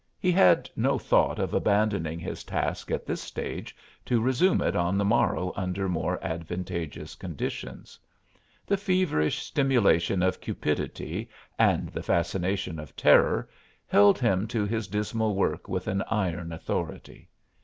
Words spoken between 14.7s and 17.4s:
dismal work with an iron authority.